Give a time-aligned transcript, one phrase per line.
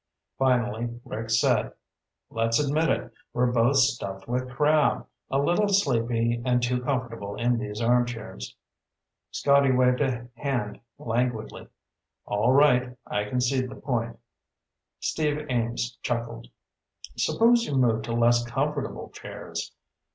[0.39, 1.73] Finally Rick said,
[2.31, 3.13] "Let's admit it.
[3.33, 8.55] We're both stuffed with crab, a little sleepy, and too comfortable in these armchairs."
[9.29, 11.67] Scotty waved a hand languidly.
[12.25, 12.97] "All right.
[13.05, 14.17] I concede the point."
[15.01, 16.47] Steve Ames chuckled.
[17.15, 19.71] "Suppose you move to less comfortable chairs.